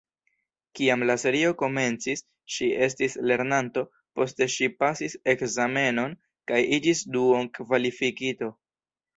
Kiam 0.77 1.03
la 1.09 1.15
serio 1.23 1.51
komencis, 1.59 2.23
ŝi 2.53 2.69
estis 2.87 3.17
lernanto, 3.33 3.83
poste 4.21 4.47
ŝi 4.55 4.71
pasis 4.81 5.17
ekzamenon 5.35 6.19
kaj 6.53 6.65
iĝis 6.79 7.05
duon-kvalifikito. 7.19 8.51